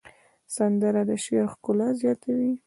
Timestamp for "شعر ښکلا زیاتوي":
1.23-2.51